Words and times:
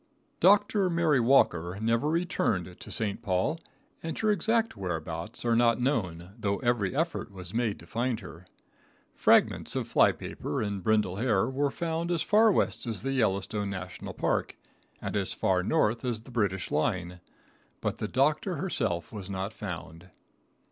Dr. 0.39 0.89
Mary 0.89 1.19
Walker 1.19 1.77
never 1.79 2.09
returned 2.09 2.79
to 2.79 2.89
St. 2.91 3.21
Paul, 3.21 3.59
and 4.01 4.17
her 4.17 4.31
exact 4.31 4.75
whereabouts 4.75 5.45
are 5.45 5.55
not 5.55 5.79
known, 5.79 6.31
though 6.39 6.57
every 6.61 6.95
effort 6.95 7.31
was 7.31 7.53
made 7.53 7.77
to 7.77 7.85
find 7.85 8.19
her. 8.21 8.47
Fragments 9.13 9.75
of 9.75 9.87
flypaper 9.87 10.59
and 10.59 10.81
brindle 10.83 11.17
hair 11.17 11.47
were 11.47 11.69
found 11.69 12.09
as 12.09 12.23
far 12.23 12.51
west 12.51 12.87
as 12.87 13.03
the 13.03 13.11
Yellowstone 13.11 13.69
National 13.69 14.15
Park, 14.15 14.57
and 14.99 15.15
as 15.15 15.33
far 15.33 15.61
north 15.61 16.03
as 16.03 16.21
the 16.21 16.31
British 16.31 16.71
line, 16.71 17.19
but 17.79 17.99
the 17.99 18.07
doctor 18.07 18.55
herself 18.55 19.13
was 19.13 19.29
not 19.29 19.53
found. 19.53 20.09